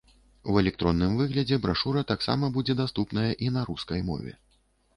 У 0.51 0.53
электронным 0.61 1.11
выглядзе 1.19 1.59
брашура 1.67 2.03
таксама 2.13 2.51
будзе 2.57 2.79
даступная 2.81 3.29
і 3.47 3.55
на 3.59 3.69
рускай 3.71 4.05
мове. 4.13 4.31